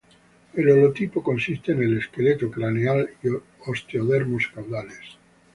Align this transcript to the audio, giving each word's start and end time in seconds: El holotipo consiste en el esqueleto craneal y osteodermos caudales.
El 0.55 0.67
holotipo 0.71 1.21
consiste 1.21 1.73
en 1.73 1.83
el 1.83 1.99
esqueleto 1.99 2.49
craneal 2.49 3.07
y 3.23 3.27
osteodermos 3.67 4.47
caudales. 4.51 4.97